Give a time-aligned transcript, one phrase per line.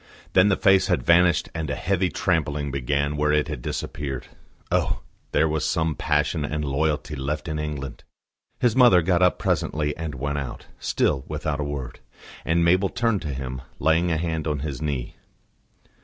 [0.33, 4.25] Then the face had vanished and a heavy trampling began where it had disappeared.
[4.71, 5.01] Oh!
[5.31, 8.03] there was some passion and loyalty left in England!
[8.59, 11.99] His mother got up presently and went out, still without a word;
[12.43, 15.17] and Mabel turned to him, laying a hand on his knee.